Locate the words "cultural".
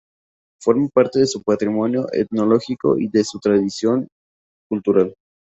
4.67-5.13